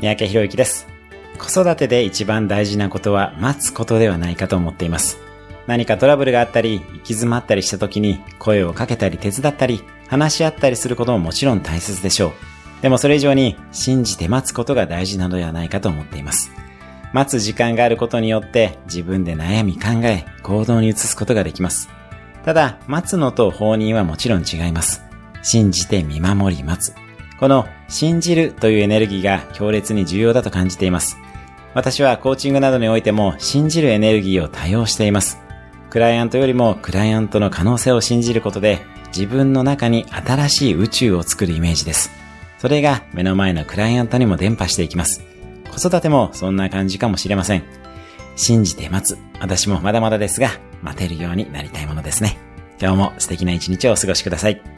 [0.00, 0.86] 三宅博之です。
[1.38, 5.18] 子育てで一番大事なことは待つことではないかと思っています。
[5.66, 12.32] 何かトラブルがあったり、行き詰まったりした時に声をかけたり手伝ったり、話し合ったりすることももちろん大切でしょう。
[12.82, 16.52] でもそれ以上に信じて待つことが大事なのではないかと思っています。
[17.12, 21.88] 待つ時間があることによって自分で悩み考え行動に移すことができます。
[22.44, 25.02] ただ、待つのと放任はもちろん違います。
[25.42, 27.07] 信じて見守り待つ。
[27.38, 31.18] この信じるというエネルギーが強烈に重要だと感じています。
[31.74, 35.40] 私はコーチングなどにおいても信じるエネルギーを多用しています。
[35.90, 42.10] クライアントよりもクライアントの可能性を信じることで自分の中に新しい宇宙を作るイメージです。
[42.58, 45.22] それが目の前のクライアントにも伝播していきます。
[45.70, 47.62] 子育てもそんな感じかもしれません。
[48.34, 49.18] 信じて待つ。
[49.40, 50.50] 私もまだまだですが、
[50.82, 52.38] 待てるようになりたいものですね。
[52.80, 54.77] 今日も素敵な一日をお過ごしください。